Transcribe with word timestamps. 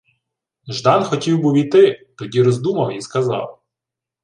Ждан 0.67 1.03
хотів 1.03 1.41
був 1.41 1.57
іти, 1.57 2.09
тоді 2.17 2.41
роздумав 2.41 2.93
і 2.97 3.01
сказав: 3.01 3.59